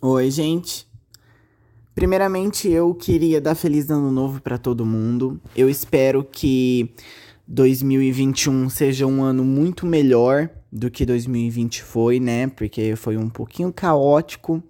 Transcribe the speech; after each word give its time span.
Oi, 0.00 0.30
gente. 0.30 0.86
Primeiramente, 1.92 2.70
eu 2.70 2.94
queria 2.94 3.40
dar 3.40 3.56
feliz 3.56 3.90
ano 3.90 4.12
novo 4.12 4.40
para 4.40 4.56
todo 4.56 4.86
mundo. 4.86 5.40
Eu 5.56 5.68
espero 5.68 6.22
que 6.22 6.94
2021 7.48 8.70
seja 8.70 9.08
um 9.08 9.24
ano 9.24 9.42
muito 9.42 9.84
melhor 9.84 10.48
do 10.70 10.88
que 10.88 11.04
2020 11.04 11.82
foi, 11.82 12.20
né? 12.20 12.46
Porque 12.46 12.94
foi 12.94 13.16
um 13.16 13.28
pouquinho 13.28 13.72
caótico. 13.72 14.62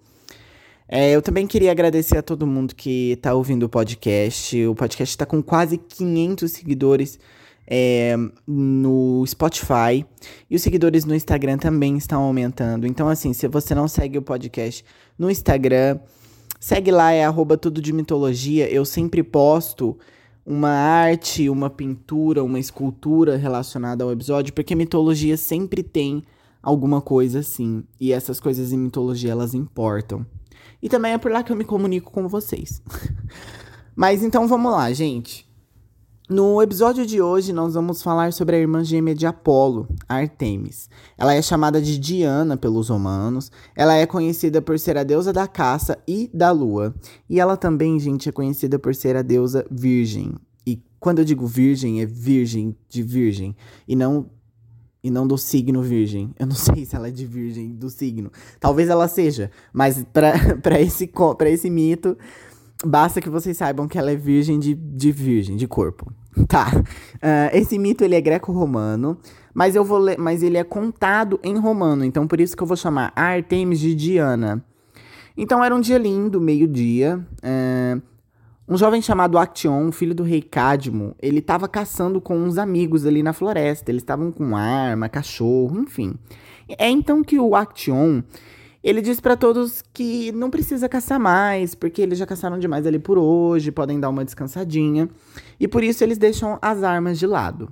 É, 0.87 1.11
eu 1.11 1.21
também 1.21 1.45
queria 1.45 1.69
agradecer 1.69 2.17
a 2.17 2.23
todo 2.23 2.47
mundo 2.47 2.73
que 2.73 3.15
tá 3.21 3.31
ouvindo 3.35 3.67
o 3.67 3.69
podcast. 3.69 4.65
O 4.65 4.73
podcast 4.73 5.15
tá 5.15 5.27
com 5.27 5.43
quase 5.43 5.77
500 5.77 6.51
seguidores 6.51 7.19
é, 7.69 8.15
no 8.47 9.23
Spotify. 9.27 10.03
E 10.49 10.55
os 10.55 10.61
seguidores 10.63 11.05
no 11.05 11.13
Instagram 11.13 11.57
também 11.59 11.95
estão 11.95 12.23
aumentando. 12.23 12.87
Então, 12.87 13.07
assim, 13.07 13.31
se 13.31 13.47
você 13.47 13.75
não 13.75 13.87
segue 13.87 14.17
o 14.17 14.21
podcast 14.23 14.83
no 15.17 15.29
Instagram, 15.29 15.99
segue 16.59 16.89
lá, 16.89 17.11
é 17.11 17.23
arroba 17.23 17.55
tudo 17.55 17.79
de 17.79 17.93
mitologia. 17.93 18.67
Eu 18.67 18.83
sempre 18.83 19.21
posto 19.21 19.95
uma 20.43 20.71
arte, 20.71 21.47
uma 21.47 21.69
pintura, 21.69 22.43
uma 22.43 22.59
escultura 22.59 23.37
relacionada 23.37 24.03
ao 24.03 24.11
episódio, 24.11 24.51
porque 24.51 24.73
mitologia 24.73 25.37
sempre 25.37 25.83
tem 25.83 26.23
alguma 26.63 27.01
coisa 27.01 27.39
assim. 27.39 27.83
E 27.99 28.11
essas 28.11 28.39
coisas 28.39 28.73
em 28.73 28.77
mitologia, 28.77 29.31
elas 29.31 29.53
importam. 29.53 30.25
E 30.81 30.89
também 30.89 31.13
é 31.13 31.17
por 31.19 31.31
lá 31.31 31.43
que 31.43 31.51
eu 31.51 31.55
me 31.55 31.65
comunico 31.65 32.11
com 32.11 32.27
vocês. 32.27 32.81
Mas 33.95 34.23
então 34.23 34.47
vamos 34.47 34.71
lá, 34.71 34.91
gente. 34.91 35.48
No 36.29 36.61
episódio 36.61 37.07
de 37.07 37.19
hoje, 37.19 37.51
nós 37.51 37.73
vamos 37.73 38.03
falar 38.03 38.31
sobre 38.33 38.55
a 38.55 38.59
irmã 38.59 38.83
gêmea 38.83 39.15
de 39.15 39.25
Apolo, 39.25 39.87
Artemis. 40.07 40.87
Ela 41.17 41.33
é 41.33 41.41
chamada 41.41 41.81
de 41.81 41.97
Diana 41.97 42.55
pelos 42.55 42.89
romanos. 42.89 43.51
Ela 43.75 43.95
é 43.95 44.05
conhecida 44.05 44.61
por 44.61 44.77
ser 44.77 44.95
a 44.95 45.03
deusa 45.03 45.33
da 45.33 45.47
caça 45.47 45.97
e 46.07 46.29
da 46.31 46.51
lua. 46.51 46.93
E 47.27 47.39
ela 47.39 47.57
também, 47.57 47.99
gente, 47.99 48.29
é 48.29 48.31
conhecida 48.31 48.77
por 48.77 48.93
ser 48.93 49.15
a 49.15 49.23
deusa 49.23 49.65
virgem. 49.71 50.35
E 50.67 50.79
quando 50.99 51.17
eu 51.17 51.25
digo 51.25 51.47
virgem, 51.47 51.99
é 51.99 52.05
virgem 52.05 52.77
de 52.87 53.01
virgem. 53.01 53.55
E 53.87 53.95
não 53.95 54.29
e 55.03 55.09
não 55.09 55.25
do 55.25 55.35
signo 55.35 55.81
virgem. 55.81 56.31
Eu 56.37 56.45
não 56.45 56.53
sei 56.55 56.85
se 56.85 56.95
ela 56.95 57.07
é 57.07 57.11
de 57.11 57.25
virgem 57.25 57.73
do 57.73 57.89
signo. 57.89 58.31
Talvez 58.59 58.87
ela 58.87 59.07
seja, 59.07 59.49
mas 59.73 60.05
para 60.13 60.77
esse, 60.79 61.09
esse 61.47 61.69
mito, 61.71 62.15
basta 62.85 63.21
que 63.21 63.29
vocês 63.29 63.57
saibam 63.57 63.87
que 63.87 63.97
ela 63.97 64.11
é 64.11 64.15
virgem 64.15 64.59
de, 64.59 64.73
de 64.73 65.11
virgem, 65.11 65.55
de 65.55 65.67
corpo. 65.67 66.11
Tá. 66.47 66.71
Uh, 66.73 67.49
esse 67.51 67.77
mito 67.77 68.03
ele 68.03 68.15
é 68.15 68.21
greco-romano, 68.21 69.17
mas 69.53 69.75
eu 69.75 69.83
vou 69.83 69.97
ler, 69.97 70.17
mas 70.17 70.41
ele 70.41 70.57
é 70.57 70.63
contado 70.63 71.37
em 71.43 71.57
romano, 71.57 72.05
então 72.05 72.25
por 72.25 72.39
isso 72.39 72.55
que 72.55 72.63
eu 72.63 72.67
vou 72.67 72.77
chamar 72.77 73.11
Artemis 73.13 73.79
de 73.79 73.93
Diana. 73.93 74.63
Então 75.35 75.63
era 75.63 75.75
um 75.75 75.81
dia 75.81 75.97
lindo, 75.97 76.39
meio-dia. 76.39 77.25
Uh, 77.43 78.01
um 78.67 78.77
jovem 78.77 79.01
chamado 79.01 79.37
Action, 79.39 79.91
filho 79.91 80.13
do 80.13 80.21
rei 80.21 80.43
Cadmo, 80.43 81.15
ele 81.19 81.39
estava 81.39 81.67
caçando 81.67 82.21
com 82.21 82.37
uns 82.37 82.59
amigos 82.59 83.03
ali 83.03 83.23
na 83.23 83.33
floresta. 83.33 83.89
Eles 83.89 84.03
estavam 84.03 84.31
com 84.31 84.55
arma, 84.55 85.09
cachorro, 85.09 85.79
enfim. 85.79 86.13
É 86.77 86.87
então 86.87 87.23
que 87.23 87.39
o 87.39 87.55
Action 87.55 88.21
ele 88.83 89.01
diz 89.01 89.19
para 89.19 89.35
todos 89.35 89.83
que 89.93 90.31
não 90.31 90.49
precisa 90.49 90.87
caçar 90.87 91.19
mais, 91.19 91.75
porque 91.75 92.01
eles 92.01 92.17
já 92.17 92.25
caçaram 92.25 92.57
demais 92.57 92.85
ali 92.85 92.99
por 92.99 93.17
hoje, 93.17 93.71
podem 93.71 93.99
dar 93.99 94.09
uma 94.09 94.23
descansadinha, 94.23 95.09
e 95.59 95.67
por 95.67 95.83
isso 95.83 96.03
eles 96.03 96.17
deixam 96.17 96.57
as 96.61 96.83
armas 96.83 97.19
de 97.19 97.27
lado. 97.27 97.71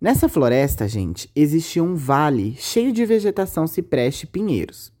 Nessa 0.00 0.28
floresta, 0.28 0.88
gente, 0.88 1.30
existia 1.36 1.84
um 1.84 1.94
vale 1.94 2.56
cheio 2.58 2.90
de 2.90 3.04
vegetação 3.04 3.66
cipreste 3.66 4.24
e 4.24 4.28
pinheiros. 4.28 4.92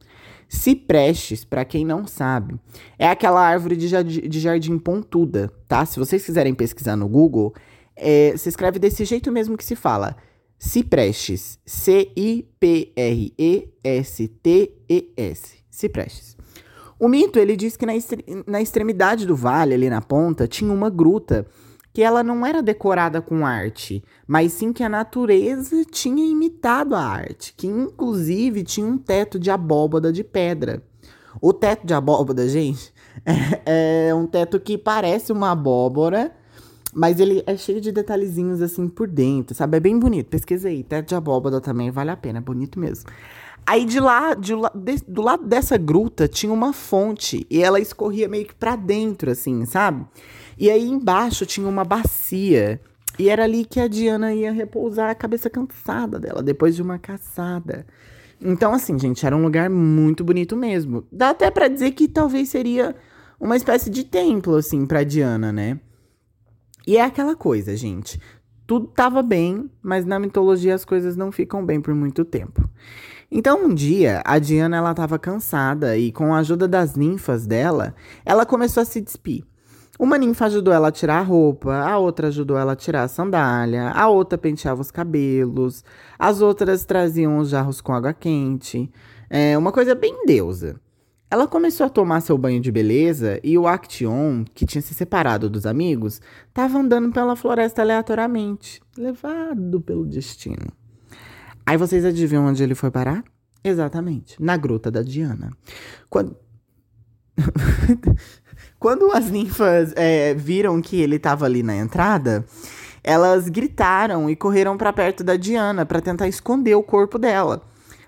Ciprestes, 0.46 1.44
para 1.44 1.64
quem 1.64 1.84
não 1.84 2.06
sabe, 2.06 2.56
é 2.98 3.08
aquela 3.08 3.40
árvore 3.40 3.76
de 3.76 3.88
jardim, 3.88 4.20
de 4.20 4.40
jardim, 4.40 4.78
pontuda, 4.78 5.50
tá? 5.66 5.86
Se 5.86 5.98
vocês 5.98 6.24
quiserem 6.24 6.54
pesquisar 6.54 6.96
no 6.96 7.08
Google, 7.08 7.54
é, 7.96 8.34
se 8.36 8.48
escreve 8.48 8.78
desse 8.78 9.04
jeito 9.04 9.30
mesmo 9.30 9.56
que 9.56 9.64
se 9.64 9.76
fala. 9.76 10.16
Ciprestes. 10.60 11.58
C-I-P-R-E-S-T-E-S. 11.64 12.44
Ciprestes. 15.70 16.36
O 16.98 17.08
mito, 17.08 17.38
ele 17.38 17.56
diz 17.56 17.78
que 17.78 17.86
na, 17.86 17.94
na 18.46 18.60
extremidade 18.60 19.26
do 19.26 19.34
vale, 19.34 19.72
ali 19.72 19.88
na 19.88 20.02
ponta, 20.02 20.46
tinha 20.46 20.70
uma 20.70 20.90
gruta 20.90 21.46
que 21.94 22.02
ela 22.02 22.22
não 22.22 22.44
era 22.44 22.62
decorada 22.62 23.22
com 23.22 23.46
arte, 23.46 24.04
mas 24.26 24.52
sim 24.52 24.70
que 24.70 24.82
a 24.84 24.88
natureza 24.88 25.82
tinha 25.90 26.24
imitado 26.24 26.94
a 26.94 27.00
arte, 27.00 27.54
que 27.56 27.66
inclusive 27.66 28.62
tinha 28.62 28.86
um 28.86 28.98
teto 28.98 29.38
de 29.38 29.50
abóbada 29.50 30.12
de 30.12 30.22
pedra. 30.22 30.82
O 31.40 31.54
teto 31.54 31.86
de 31.86 31.94
abóbada, 31.94 32.46
gente, 32.46 32.92
é, 33.24 34.08
é 34.10 34.14
um 34.14 34.26
teto 34.26 34.60
que 34.60 34.76
parece 34.76 35.32
uma 35.32 35.52
abóbora, 35.52 36.32
mas 36.92 37.20
ele 37.20 37.42
é 37.46 37.56
cheio 37.56 37.80
de 37.80 37.92
detalhezinhos 37.92 38.60
assim 38.60 38.88
por 38.88 39.06
dentro, 39.08 39.54
sabe? 39.54 39.76
É 39.76 39.80
bem 39.80 39.98
bonito. 39.98 40.28
Pesquisei. 40.28 40.82
Teto 40.82 41.08
de 41.08 41.14
abóbada 41.14 41.60
também 41.60 41.90
vale 41.90 42.10
a 42.10 42.16
pena, 42.16 42.38
é 42.38 42.42
bonito 42.42 42.78
mesmo. 42.78 43.08
Aí 43.66 43.84
de 43.84 44.00
lá, 44.00 44.34
de 44.34 44.54
de, 44.74 45.04
do 45.06 45.22
lado 45.22 45.46
dessa 45.46 45.76
gruta 45.76 46.26
tinha 46.26 46.52
uma 46.52 46.72
fonte 46.72 47.46
e 47.48 47.62
ela 47.62 47.78
escorria 47.78 48.28
meio 48.28 48.46
que 48.46 48.54
pra 48.54 48.74
dentro, 48.74 49.30
assim, 49.30 49.64
sabe? 49.64 50.04
E 50.58 50.70
aí 50.70 50.88
embaixo 50.88 51.46
tinha 51.46 51.68
uma 51.68 51.84
bacia. 51.84 52.80
E 53.18 53.28
era 53.28 53.44
ali 53.44 53.64
que 53.64 53.78
a 53.78 53.86
Diana 53.86 54.32
ia 54.32 54.50
repousar 54.50 55.10
a 55.10 55.14
cabeça 55.14 55.50
cansada 55.50 56.18
dela, 56.18 56.42
depois 56.42 56.74
de 56.74 56.82
uma 56.82 56.98
caçada. 56.98 57.86
Então, 58.40 58.72
assim, 58.72 58.98
gente, 58.98 59.26
era 59.26 59.36
um 59.36 59.42
lugar 59.42 59.68
muito 59.68 60.24
bonito 60.24 60.56
mesmo. 60.56 61.04
Dá 61.12 61.30
até 61.30 61.50
para 61.50 61.68
dizer 61.68 61.90
que 61.90 62.08
talvez 62.08 62.48
seria 62.48 62.96
uma 63.38 63.56
espécie 63.56 63.90
de 63.90 64.04
templo, 64.04 64.56
assim, 64.56 64.86
pra 64.86 65.04
Diana, 65.04 65.52
né? 65.52 65.78
E 66.86 66.96
é 66.96 67.04
aquela 67.04 67.36
coisa, 67.36 67.76
gente. 67.76 68.20
Tudo 68.66 68.86
tava 68.86 69.22
bem, 69.22 69.68
mas 69.82 70.04
na 70.04 70.18
mitologia 70.18 70.74
as 70.74 70.84
coisas 70.84 71.16
não 71.16 71.32
ficam 71.32 71.64
bem 71.64 71.80
por 71.80 71.94
muito 71.94 72.24
tempo. 72.24 72.68
Então 73.30 73.64
um 73.64 73.74
dia, 73.74 74.22
a 74.24 74.38
Diana 74.38 74.76
ela 74.76 74.94
tava 74.94 75.18
cansada 75.18 75.96
e 75.96 76.10
com 76.10 76.34
a 76.34 76.38
ajuda 76.38 76.66
das 76.66 76.96
ninfas 76.96 77.46
dela, 77.46 77.94
ela 78.24 78.46
começou 78.46 78.80
a 78.80 78.86
se 78.86 79.00
despir. 79.00 79.44
Uma 79.98 80.16
ninfa 80.16 80.46
ajudou 80.46 80.72
ela 80.72 80.88
a 80.88 80.92
tirar 80.92 81.18
a 81.18 81.22
roupa, 81.22 81.74
a 81.74 81.98
outra 81.98 82.28
ajudou 82.28 82.56
ela 82.56 82.72
a 82.72 82.76
tirar 82.76 83.02
a 83.02 83.08
sandália, 83.08 83.90
a 83.90 84.08
outra 84.08 84.38
penteava 84.38 84.80
os 84.80 84.90
cabelos, 84.90 85.84
as 86.18 86.40
outras 86.40 86.84
traziam 86.84 87.38
os 87.38 87.50
jarros 87.50 87.80
com 87.80 87.92
água 87.92 88.14
quente. 88.14 88.90
É 89.28 89.58
uma 89.58 89.70
coisa 89.70 89.94
bem 89.94 90.24
deusa. 90.24 90.80
Ela 91.30 91.46
começou 91.46 91.86
a 91.86 91.88
tomar 91.88 92.20
seu 92.22 92.36
banho 92.36 92.60
de 92.60 92.72
beleza 92.72 93.38
e 93.44 93.56
o 93.56 93.68
Action, 93.68 94.44
que 94.52 94.66
tinha 94.66 94.82
se 94.82 94.92
separado 94.92 95.48
dos 95.48 95.64
amigos, 95.64 96.20
estava 96.48 96.76
andando 96.76 97.12
pela 97.12 97.36
floresta 97.36 97.82
aleatoriamente, 97.82 98.82
levado 98.98 99.80
pelo 99.80 100.04
destino. 100.04 100.72
Aí 101.64 101.76
vocês 101.76 102.04
adivinham 102.04 102.46
onde 102.46 102.64
ele 102.64 102.74
foi 102.74 102.90
parar? 102.90 103.22
Exatamente, 103.62 104.42
na 104.42 104.56
gruta 104.56 104.90
da 104.90 105.02
Diana. 105.02 105.50
Quando. 106.08 106.36
Quando 108.76 109.12
as 109.12 109.30
ninfas 109.30 109.92
é, 109.94 110.34
viram 110.34 110.80
que 110.82 111.00
ele 111.00 111.16
estava 111.16 111.44
ali 111.44 111.62
na 111.62 111.76
entrada, 111.76 112.44
elas 113.04 113.48
gritaram 113.48 114.28
e 114.28 114.34
correram 114.34 114.76
para 114.76 114.92
perto 114.92 115.22
da 115.22 115.36
Diana 115.36 115.86
para 115.86 116.00
tentar 116.00 116.26
esconder 116.26 116.74
o 116.74 116.82
corpo 116.82 117.18
dela. 117.18 117.62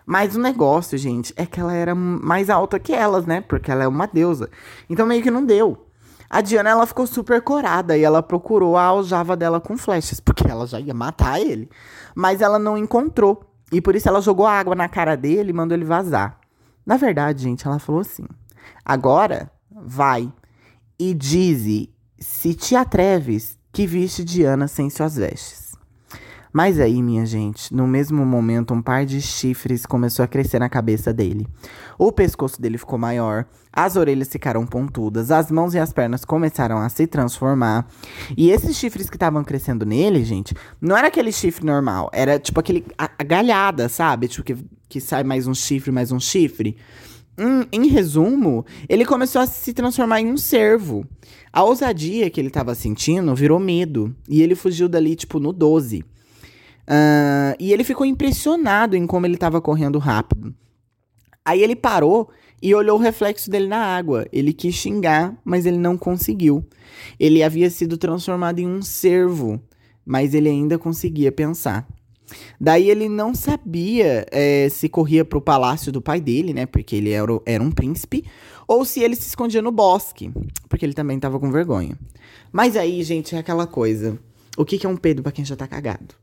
Mas 0.07 0.35
o 0.35 0.41
negócio, 0.41 0.99
gente, 0.99 1.33
é 1.37 1.47
que 1.47 1.61
ela 1.61 1.75
era 1.75 1.95
mais 1.95 2.51
alta 2.51 2.79
que 2.79 2.93
elas, 2.93 3.27
né? 3.27 3.41
Porque 3.41 3.71
ela 3.71 3.85
é 3.85 3.89
uma 3.89 4.07
deusa. 4.07 4.51
Então 4.89 5.07
meio 5.07 5.23
que 5.23 5.31
não 5.31 5.45
deu. 5.45 5.87
A 6.29 6.41
Diana, 6.41 6.71
ela 6.71 6.87
ficou 6.87 7.07
super 7.07 7.43
corada 7.43 7.97
e 7.97 8.03
ela 8.03 8.23
procurou 8.23 8.77
a 8.77 8.85
aljava 8.85 9.37
dela 9.37 9.61
com 9.61 9.77
flechas, 9.77 10.19
porque 10.19 10.51
ela 10.51 10.67
já 10.67 10.81
ia 10.81 10.95
matar 10.95 11.39
ele. 11.39 11.69
Mas 12.15 12.41
ela 12.41 12.59
não 12.59 12.79
encontrou. 12.79 13.45
E 13.71 13.81
por 13.83 13.95
isso 13.95 14.09
ela 14.09 14.21
jogou 14.21 14.47
água 14.47 14.75
na 14.75 14.89
cara 14.89 15.15
dele 15.15 15.51
e 15.51 15.53
mandou 15.53 15.77
ele 15.77 15.85
vazar. 15.85 16.39
Na 16.87 16.97
verdade, 16.97 17.43
gente, 17.43 17.67
ela 17.67 17.79
falou 17.79 18.01
assim: 18.01 18.25
agora 18.85 19.51
vai 19.71 20.33
e 20.99 21.13
dize 21.13 21.91
se 22.19 22.55
te 22.55 22.77
atreves 22.77 23.59
que 23.73 23.87
viste 23.87 24.25
Diana 24.25 24.69
sem 24.69 24.89
suas 24.89 25.17
vestes. 25.17 25.72
Mas 26.53 26.79
aí, 26.79 27.03
minha 27.03 27.25
gente, 27.25 27.75
no 27.75 27.87
mesmo 27.87 28.27
momento, 28.27 28.75
um 28.75 28.83
par 28.83 29.07
de 29.07 29.23
chifres 29.23 29.87
começou 29.87 30.23
a 30.23 30.29
crescer 30.29 30.59
na 30.59 30.69
cabeça 30.69 31.13
dele. 31.13 31.47
O 31.99 32.13
pescoço 32.13 32.61
dele 32.61 32.77
ficou 32.77 32.99
maior, 32.99 33.47
as 33.73 33.97
orelhas 33.97 34.29
ficaram 34.29 34.67
pontudas, 34.67 35.31
as 35.31 35.51
mãos 35.51 35.73
e 35.73 35.79
as 35.79 35.93
pernas 35.93 36.27
começaram 36.27 36.77
a 36.77 36.89
se 36.91 37.07
transformar. 37.07 37.89
E 38.37 38.51
esses 38.51 38.77
chifres 38.77 39.09
que 39.09 39.17
estavam 39.17 39.43
crescendo 39.43 39.87
nele, 39.87 40.23
gente, 40.25 40.55
não 40.79 40.95
era 40.97 41.09
aquele 41.09 41.33
chifre 41.33 41.65
normal, 41.65 42.11
era 42.13 42.39
tipo 42.39 42.61
aquele 42.61 42.85
a, 42.99 43.11
a 43.19 43.25
galhada, 43.25 43.89
sabe? 43.89 44.29
Tipo 44.29 44.45
que, 44.45 44.57
que 44.91 45.01
sai 45.01 45.25
mais 45.25 45.47
um 45.47 45.55
chifre, 45.55 45.91
mais 45.91 46.13
um 46.13 46.21
chifre. 46.21 46.77
Hum, 47.39 47.65
em 47.73 47.87
resumo, 47.87 48.67
ele 48.87 49.07
começou 49.07 49.41
a 49.41 49.47
se 49.47 49.73
transformar 49.73 50.21
em 50.21 50.31
um 50.31 50.37
cervo. 50.37 51.07
A 51.51 51.65
ousadia 51.65 52.29
que 52.29 52.39
ele 52.39 52.49
estava 52.49 52.75
sentindo 52.75 53.35
virou 53.35 53.59
medo. 53.59 54.15
E 54.29 54.43
ele 54.43 54.55
fugiu 54.55 54.87
dali, 54.87 55.17
tipo, 55.17 55.41
no 55.41 55.51
12. 55.51 56.05
Uh, 56.89 57.55
e 57.59 57.73
ele 57.73 57.85
ficou 57.85 58.05
impressionado 58.05 58.97
em 58.97 59.07
como 59.07 59.27
ele 59.27 59.35
estava 59.35 59.61
correndo 59.61 59.99
rápido. 59.99 60.55
Aí 61.45 61.63
ele 61.63 61.77
parou 61.77 62.31
e 62.63 62.75
olhou 62.75 62.99
o 62.99 63.03
reflexo 63.03 63.51
dele 63.51 63.67
na 63.67 63.79
água. 63.79 64.27
Ele 64.33 64.53
quis 64.53 64.75
xingar, 64.75 65.37
mas 65.45 65.67
ele 65.67 65.79
não 65.79 65.97
conseguiu. 65.97 66.65
Ele 67.19 67.43
havia 67.43 67.69
sido 67.71 67.97
transformado 67.97 68.61
em 68.61 68.67
um 68.67 68.83
cervo, 68.83 69.61
mas 70.05 70.35
ele 70.35 70.49
ainda 70.49 70.79
conseguia 70.79 71.33
pensar. 71.33 71.87
Daí 72.61 72.89
ele 72.89 73.09
não 73.09 73.35
sabia 73.35 74.25
é, 74.31 74.69
se 74.69 74.89
corria 74.89 75.25
para 75.25 75.39
o 75.39 75.43
palácio 75.43 75.93
do 75.93 76.01
pai 76.01 76.21
dele, 76.21 76.55
né? 76.55 76.67
Porque 76.67 76.97
ele 76.97 77.11
era, 77.11 77.33
era 77.45 77.63
um 77.63 77.71
príncipe, 77.71 78.25
ou 78.67 78.85
se 78.85 79.01
ele 79.01 79.17
se 79.17 79.29
escondia 79.29 79.61
no 79.61 79.73
bosque, 79.73 80.33
porque 80.69 80.87
ele 80.87 80.95
também 80.95 81.17
estava 81.17 81.39
com 81.39 81.51
vergonha. 81.51 81.99
Mas 82.51 82.77
aí, 82.77 83.03
gente, 83.03 83.35
é 83.35 83.39
aquela 83.39 83.67
coisa. 83.67 84.19
O 84.57 84.65
que, 84.65 84.79
que 84.79 84.87
é 84.87 84.89
um 84.89 84.97
pedo 84.97 85.23
para 85.23 85.33
quem 85.33 85.45
já 85.45 85.57
tá 85.57 85.67
cagado? 85.67 86.22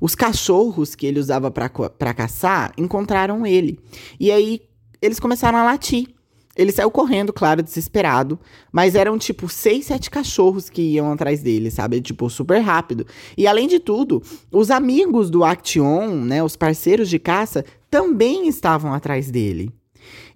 Os 0.00 0.14
cachorros 0.14 0.94
que 0.94 1.06
ele 1.06 1.20
usava 1.20 1.50
para 1.50 2.14
caçar 2.14 2.72
encontraram 2.76 3.46
ele. 3.46 3.78
E 4.18 4.30
aí 4.30 4.62
eles 5.00 5.18
começaram 5.18 5.58
a 5.58 5.64
latir. 5.64 6.08
Ele 6.54 6.70
saiu 6.70 6.90
correndo, 6.90 7.32
claro, 7.32 7.62
desesperado. 7.62 8.38
Mas 8.70 8.94
eram, 8.94 9.18
tipo, 9.18 9.48
seis, 9.48 9.86
sete 9.86 10.10
cachorros 10.10 10.68
que 10.68 10.82
iam 10.82 11.10
atrás 11.10 11.40
dele, 11.42 11.70
sabe? 11.70 12.00
Tipo, 12.00 12.28
super 12.28 12.60
rápido. 12.60 13.06
E 13.36 13.46
além 13.46 13.66
de 13.66 13.78
tudo, 13.78 14.22
os 14.50 14.70
amigos 14.70 15.30
do 15.30 15.44
Action, 15.44 16.08
né? 16.08 16.42
Os 16.42 16.54
parceiros 16.54 17.08
de 17.08 17.18
caça, 17.18 17.64
também 17.90 18.48
estavam 18.48 18.92
atrás 18.92 19.30
dele. 19.30 19.72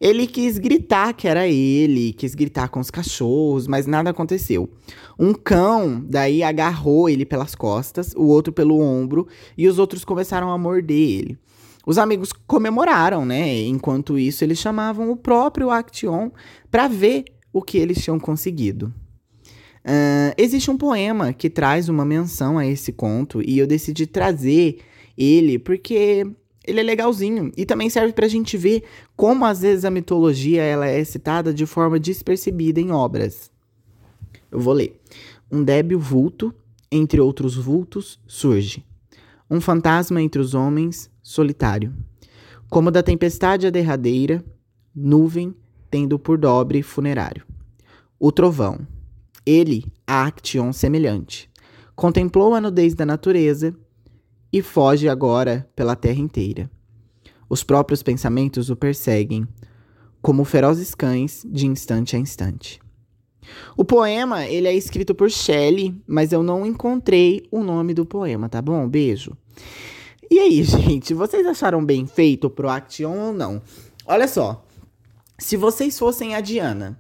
Ele 0.01 0.27
quis 0.27 0.59
gritar 0.59 1.13
que 1.15 1.27
era 1.27 1.47
ele, 1.47 2.13
quis 2.13 2.35
gritar 2.35 2.69
com 2.69 2.81
os 2.81 2.91
cachorros, 2.91 3.67
mas 3.67 3.87
nada 3.87 4.11
aconteceu. 4.11 4.69
Um 5.19 5.33
cão 5.33 6.05
daí 6.07 6.43
agarrou 6.43 7.09
ele 7.09 7.25
pelas 7.25 7.55
costas, 7.55 8.13
o 8.17 8.27
outro 8.27 8.53
pelo 8.53 8.81
ombro, 8.81 9.27
e 9.57 9.67
os 9.69 9.79
outros 9.79 10.05
começaram 10.05 10.51
a 10.51 10.59
morder 10.59 10.97
ele. 10.97 11.39
Os 11.87 11.99
amigos 11.99 12.33
comemoraram, 12.33 13.25
né? 13.25 13.63
Enquanto 13.67 14.19
isso, 14.19 14.43
eles 14.43 14.59
chamavam 14.59 15.11
o 15.11 15.17
próprio 15.17 15.71
Action 15.71 16.31
para 16.71 16.89
ver 16.89 17.25
o 17.53 17.63
que 17.63 17.79
eles 17.79 18.03
tinham 18.03 18.19
conseguido. 18.19 18.93
Uh, 19.87 20.35
existe 20.37 20.69
um 20.69 20.77
poema 20.77 21.33
que 21.33 21.49
traz 21.49 21.89
uma 21.89 22.05
menção 22.05 22.59
a 22.59 22.67
esse 22.67 22.93
conto 22.93 23.41
e 23.41 23.57
eu 23.57 23.69
decidi 23.69 24.05
trazer 24.05 24.81
ele 25.17 25.61
porque 25.61 26.27
ele 26.67 26.81
é 26.81 26.83
legalzinho 26.83 27.53
e 27.57 27.65
também 27.65 27.89
serve 27.89 28.13
para 28.13 28.27
a 28.27 28.29
gente 28.29 28.57
ver 28.57 28.85
como 29.17 29.45
às 29.45 29.61
vezes 29.61 29.85
a 29.85 29.91
mitologia 29.91 30.63
ela 30.63 30.87
é 30.87 31.03
citada 31.05 31.55
de 31.55 31.65
forma 31.65 31.99
despercebida 31.99 32.81
em 32.81 32.91
obras. 32.91 33.51
Eu 34.51 34.61
vou 34.61 34.75
ler. 34.75 35.01
Um 35.51 35.63
débil 35.63 35.99
vulto 35.99 36.55
entre 36.91 37.21
outros 37.21 37.57
vultos 37.57 38.19
surge. 38.27 38.85
Um 39.49 39.61
fantasma 39.61 40.21
entre 40.21 40.41
os 40.41 40.55
homens 40.55 41.11
solitário. 41.23 41.95
Como 42.69 42.91
da 42.91 43.03
tempestade 43.03 43.67
a 43.67 43.71
derradeira, 43.71 44.45
nuvem 44.95 45.55
tendo 45.91 46.19
por 46.19 46.37
dobre 46.37 46.83
funerário. 46.83 47.45
O 48.19 48.33
trovão. 48.33 48.87
Ele, 49.45 49.85
a 50.05 50.27
Action 50.27 50.73
semelhante, 50.73 51.49
contemplou 51.95 52.55
a 52.55 52.61
nudez 52.61 52.95
da 52.95 53.07
natureza 53.07 53.77
e 54.53 54.63
foge 54.63 55.09
agora 55.09 55.69
pela 55.75 55.97
terra 55.97 56.21
inteira. 56.21 56.71
Os 57.49 57.63
próprios 57.63 58.03
pensamentos 58.03 58.71
o 58.71 58.77
perseguem, 58.77 59.47
como 60.21 60.45
ferozes 60.45 60.95
cães 60.95 61.47
de 61.49 61.67
instante 61.67 62.17
a 62.17 62.19
instante. 62.19 62.81
O 63.77 63.85
poema, 63.85 64.45
ele 64.47 64.67
é 64.67 64.75
escrito 64.75 65.15
por 65.15 65.31
Shelley, 65.31 65.95
mas 66.07 66.33
eu 66.33 66.43
não 66.43 66.67
encontrei 66.67 67.47
o 67.51 67.63
nome 67.63 67.95
do 67.95 68.05
poema, 68.05 68.49
tá 68.49 68.61
bom? 68.61 68.89
Beijo. 68.89 69.37
E 70.31 70.39
aí, 70.39 70.63
gente, 70.65 71.15
vocês 71.15 71.47
acharam 71.47 71.85
bem 71.85 72.07
feito 72.07 72.51
pro 72.51 72.69
Action 72.69 73.13
ou 73.13 73.33
não? 73.33 73.63
Olha 74.05 74.27
só, 74.27 74.65
se 75.39 75.57
vocês 75.57 75.99
fossem 75.99 76.35
a 76.35 76.41
Diana, 76.41 76.99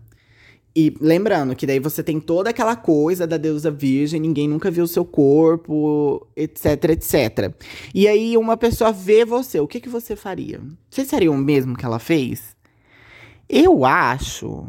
e 0.76 0.94
lembrando 1.00 1.56
que 1.56 1.66
daí 1.66 1.80
você 1.80 2.02
tem 2.02 2.20
toda 2.20 2.50
aquela 2.50 2.76
coisa 2.76 3.26
da 3.26 3.38
deusa 3.38 3.70
virgem, 3.70 4.20
ninguém 4.20 4.46
nunca 4.46 4.70
viu 4.70 4.84
o 4.84 4.88
seu 4.88 5.06
corpo, 5.06 6.26
etc, 6.36 6.90
etc. 6.90 7.54
E 7.94 8.06
aí 8.06 8.36
uma 8.36 8.58
pessoa 8.58 8.92
vê 8.92 9.24
você, 9.24 9.58
o 9.58 9.66
que, 9.66 9.80
que 9.80 9.88
você 9.88 10.14
faria? 10.14 10.60
Vocês 10.90 11.08
fariam 11.08 11.32
o 11.32 11.38
mesmo 11.38 11.74
que 11.74 11.86
ela 11.86 11.98
fez? 11.98 12.54
Eu 13.48 13.86
acho 13.86 14.68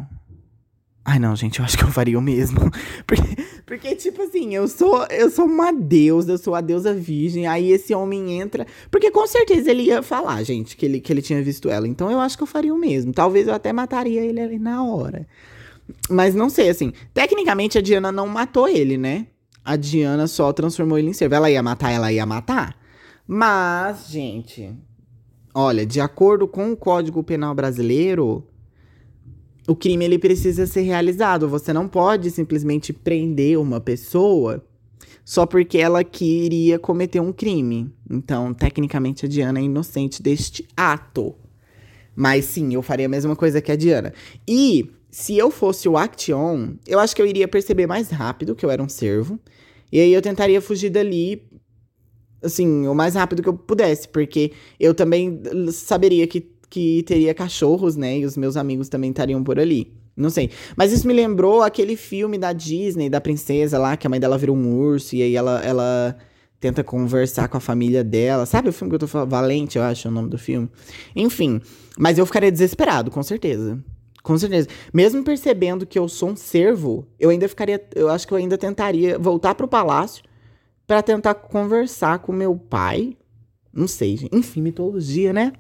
Ai, 1.10 1.20
não, 1.20 1.34
gente, 1.38 1.60
eu 1.60 1.66
acho 1.66 1.78
que 1.78 1.86
eu 1.86 1.92
faria 1.92 2.20
o 2.20 2.22
mesmo. 2.22 2.60
Porque, 3.08 3.44
porque, 3.66 3.96
tipo 3.96 4.22
assim, 4.24 4.54
eu 4.54 4.68
sou, 4.68 5.06
eu 5.06 5.30
sou 5.30 5.46
uma 5.46 5.72
deusa, 5.72 6.34
eu 6.34 6.38
sou 6.38 6.54
a 6.54 6.60
deusa 6.60 6.94
virgem. 6.94 7.48
Aí 7.48 7.72
esse 7.72 7.94
homem 7.94 8.40
entra. 8.40 8.68
Porque 8.92 9.10
com 9.10 9.26
certeza 9.26 9.72
ele 9.72 9.84
ia 9.84 10.04
falar, 10.04 10.44
gente, 10.44 10.76
que 10.76 10.86
ele, 10.86 11.00
que 11.00 11.12
ele 11.14 11.22
tinha 11.22 11.42
visto 11.42 11.70
ela. 11.70 11.88
Então 11.88 12.12
eu 12.12 12.20
acho 12.20 12.36
que 12.36 12.44
eu 12.44 12.48
faria 12.48 12.74
o 12.74 12.78
mesmo. 12.78 13.14
Talvez 13.14 13.48
eu 13.48 13.54
até 13.54 13.72
mataria 13.72 14.22
ele 14.22 14.42
ali 14.42 14.60
na 14.60 14.84
hora. 14.84 15.26
Mas 16.10 16.36
não 16.36 16.50
sei, 16.50 16.70
assim. 16.70 16.92
Tecnicamente 17.14 17.78
a 17.78 17.82
Diana 17.82 18.12
não 18.12 18.28
matou 18.28 18.68
ele, 18.68 18.98
né? 18.98 19.28
A 19.64 19.76
Diana 19.76 20.28
só 20.28 20.52
transformou 20.54 20.98
ele 20.98 21.10
em 21.10 21.14
servo. 21.14 21.36
Ela 21.36 21.52
ia 21.52 21.62
matar, 21.62 21.92
ela 21.92 22.12
ia 22.12 22.26
matar. 22.26 22.78
Mas, 23.28 24.10
gente. 24.10 24.74
Olha, 25.54 25.86
de 25.86 26.00
acordo 26.00 26.48
com 26.48 26.72
o 26.72 26.78
Código 26.78 27.24
Penal 27.24 27.54
Brasileiro 27.54 28.48
o 29.68 29.76
crime 29.76 30.06
ele 30.06 30.18
precisa 30.18 30.66
ser 30.66 30.82
realizado. 30.82 31.50
Você 31.50 31.74
não 31.74 31.90
pode 31.90 32.32
simplesmente 32.32 32.94
prender 32.94 33.60
uma 33.60 33.82
pessoa 33.82 34.66
só 35.26 35.46
porque 35.46 35.78
ela 35.78 36.06
queria 36.06 36.80
cometer 36.80 37.20
um 37.20 37.34
crime. 37.34 37.94
Então, 38.10 38.54
tecnicamente, 38.54 39.26
a 39.26 39.30
Diana 39.30 39.60
é 39.60 39.64
inocente 39.64 40.24
deste 40.24 40.66
ato. 40.76 41.36
Mas 42.16 42.46
sim, 42.46 42.74
eu 42.74 42.82
faria 42.82 43.08
a 43.08 43.10
mesma 43.10 43.36
coisa 43.36 43.62
que 43.62 43.70
a 43.70 43.76
Diana. 43.76 44.14
E 44.48 44.90
se 45.10 45.38
eu 45.38 45.50
fosse 45.50 45.88
o 45.88 45.98
Action, 45.98 46.74
eu 46.86 47.00
acho 47.00 47.16
que 47.16 47.22
eu 47.22 47.26
iria 47.26 47.48
perceber 47.48 47.88
mais 47.88 48.10
rápido 48.10 48.56
que 48.56 48.66
eu 48.66 48.72
era 48.72 48.82
um 48.82 48.90
servo. 48.90 49.40
E 49.92 50.00
aí 50.00 50.14
eu 50.14 50.22
tentaria 50.22 50.62
fugir 50.62 50.90
dali, 50.90 51.48
assim, 52.42 52.88
o 52.88 52.94
mais 52.94 53.16
rápido 53.16 53.42
que 53.42 53.50
eu 53.50 53.54
pudesse, 53.54 54.08
porque 54.08 54.52
eu 54.80 54.94
também 54.94 55.42
saberia 55.72 56.28
que 56.28 56.58
que 56.70 57.04
teria 57.04 57.34
cachorros, 57.34 57.96
né? 57.96 58.20
E 58.20 58.26
os 58.26 58.38
meus 58.38 58.58
amigos 58.58 58.90
também 58.90 59.10
estariam 59.10 59.44
por 59.44 59.60
ali. 59.60 59.94
Não 60.16 60.30
sei. 60.30 60.50
Mas 60.76 60.92
isso 60.92 61.08
me 61.08 61.14
lembrou 61.14 61.62
aquele 61.62 61.96
filme 61.96 62.38
da 62.38 62.52
Disney, 62.52 63.10
da 63.10 63.22
princesa 63.22 63.78
lá, 63.78 63.96
que 63.96 64.08
a 64.08 64.10
mãe 64.10 64.20
dela 64.20 64.38
virou 64.38 64.56
um 64.56 64.76
urso 64.76 65.16
e 65.16 65.22
aí 65.22 65.36
ela, 65.36 65.62
ela 65.64 66.18
tenta 66.60 66.84
conversar 66.84 67.48
com 67.48 67.58
a 67.58 67.60
família 67.60 68.04
dela. 68.04 68.46
Sabe 68.46 68.70
o 68.70 68.74
filme 68.74 68.90
que 68.90 68.96
eu 68.96 69.00
tô 69.00 69.08
falando? 69.08 69.30
Valente, 69.30 69.78
eu 69.78 69.84
acho 69.84 70.08
é 70.08 70.12
o 70.12 70.14
nome 70.14 70.30
do 70.30 70.38
filme. 70.38 70.68
Enfim. 71.16 71.62
Mas 71.98 72.18
eu 72.18 72.26
ficaria 72.26 72.52
desesperado, 72.52 73.12
com 73.12 73.22
certeza. 73.22 73.80
Com 74.28 74.38
certeza. 74.38 74.68
Mesmo 74.94 75.24
percebendo 75.24 75.86
que 75.86 75.98
eu 75.98 76.10
sou 76.10 76.32
um 76.32 76.36
servo, 76.36 77.08
eu 77.18 77.30
ainda 77.30 77.48
ficaria. 77.48 77.82
Eu 77.96 78.10
acho 78.10 78.28
que 78.28 78.34
eu 78.34 78.38
ainda 78.38 78.58
tentaria 78.58 79.18
voltar 79.18 79.56
pro 79.56 79.70
palácio 79.70 80.22
para 80.86 81.02
tentar 81.02 81.34
conversar 81.34 82.20
com 82.20 82.34
meu 82.34 82.54
pai. 82.54 83.16
Não 83.74 83.88
sei, 83.88 84.28
enfim, 84.34 84.62
mitologia, 84.62 85.32
né? 85.32 85.54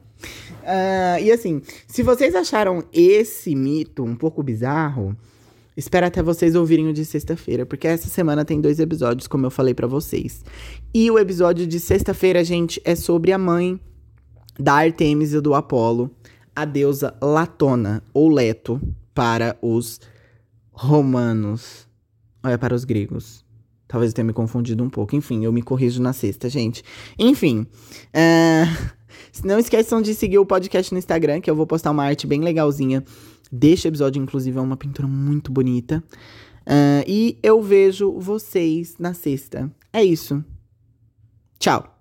Uh, 0.63 1.23
e 1.23 1.31
assim, 1.31 1.61
se 1.87 2.03
vocês 2.03 2.35
acharam 2.35 2.83
esse 2.91 3.55
mito 3.55 4.03
um 4.03 4.17
pouco 4.17 4.43
bizarro, 4.43 5.15
espera 5.77 6.07
até 6.07 6.21
vocês 6.21 6.53
ouvirem 6.53 6.89
o 6.89 6.93
de 6.93 7.05
sexta-feira, 7.05 7.65
porque 7.65 7.87
essa 7.87 8.09
semana 8.09 8.43
tem 8.43 8.59
dois 8.59 8.81
episódios, 8.81 9.29
como 9.29 9.45
eu 9.45 9.51
falei 9.51 9.73
para 9.73 9.87
vocês. 9.87 10.43
E 10.93 11.09
o 11.09 11.17
episódio 11.17 11.65
de 11.65 11.79
sexta-feira, 11.79 12.43
gente, 12.43 12.81
é 12.83 12.95
sobre 12.95 13.31
a 13.31 13.37
mãe 13.37 13.79
da 14.59 14.73
Artemis 14.73 15.31
e 15.31 15.39
do 15.39 15.53
Apolo, 15.53 16.11
a 16.57 16.65
deusa 16.65 17.15
Latona, 17.21 18.01
ou 18.11 18.29
Leto, 18.29 18.81
para 19.13 19.55
os 19.61 20.01
romanos. 20.71 21.87
Olha, 22.43 22.57
para 22.57 22.73
os 22.73 22.83
gregos. 22.83 23.45
Talvez 23.87 24.09
eu 24.11 24.15
tenha 24.15 24.25
me 24.25 24.33
confundido 24.33 24.83
um 24.83 24.89
pouco. 24.89 25.15
Enfim, 25.15 25.45
eu 25.45 25.53
me 25.53 25.61
corrijo 25.61 26.01
na 26.01 26.13
sexta, 26.13 26.49
gente. 26.49 26.83
Enfim. 27.17 27.67
Uh, 28.09 28.91
não 29.45 29.59
esqueçam 29.59 30.01
de 30.01 30.15
seguir 30.15 30.39
o 30.39 30.47
podcast 30.47 30.91
no 30.91 30.97
Instagram, 30.97 31.41
que 31.41 31.49
eu 31.49 31.55
vou 31.55 31.67
postar 31.67 31.91
uma 31.91 32.03
arte 32.03 32.25
bem 32.25 32.41
legalzinha 32.41 33.03
deste 33.51 33.87
episódio, 33.87 34.19
inclusive 34.19 34.57
é 34.57 34.61
uma 34.61 34.75
pintura 34.75 35.07
muito 35.07 35.51
bonita. 35.51 36.03
Uh, 36.65 37.05
e 37.05 37.37
eu 37.43 37.61
vejo 37.61 38.19
vocês 38.19 38.95
na 38.97 39.13
sexta. 39.13 39.71
É 39.93 40.03
isso. 40.03 40.43
Tchau! 41.59 41.96